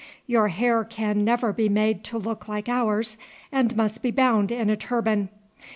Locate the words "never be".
1.23-1.69